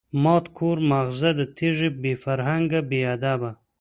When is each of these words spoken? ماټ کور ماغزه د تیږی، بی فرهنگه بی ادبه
ماټ 0.23 0.45
کور 0.57 0.77
ماغزه 0.89 1.29
د 1.39 1.41
تیږی، 1.55 1.89
بی 2.01 2.13
فرهنگه 2.23 2.79
بی 2.89 2.99
ادبه 3.15 3.51